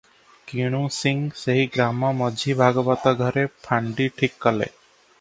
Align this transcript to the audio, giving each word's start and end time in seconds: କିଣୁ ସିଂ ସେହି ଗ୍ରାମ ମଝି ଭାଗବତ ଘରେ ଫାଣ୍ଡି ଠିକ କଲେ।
କିଣୁ 0.51 0.79
ସିଂ 0.95 1.19
ସେହି 1.41 1.67
ଗ୍ରାମ 1.77 2.11
ମଝି 2.23 2.57
ଭାଗବତ 2.65 3.17
ଘରେ 3.23 3.47
ଫାଣ୍ଡି 3.69 4.13
ଠିକ 4.21 4.47
କଲେ। 4.49 4.73